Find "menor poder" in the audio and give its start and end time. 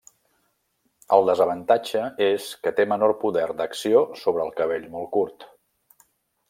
2.95-3.47